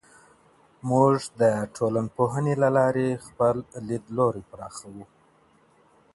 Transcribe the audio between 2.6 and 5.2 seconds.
له لارې خپل لیدلوری پراخوو.